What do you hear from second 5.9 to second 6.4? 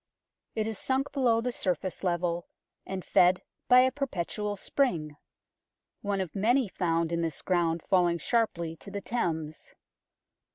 one of